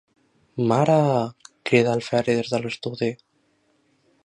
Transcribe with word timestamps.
Maaaareee! 0.71 1.27
–cridà 1.69 1.95
el 1.99 2.03
Ferri 2.09 2.37
des 2.41 2.51
de 2.55 2.63
l'estudi–. 2.65 3.13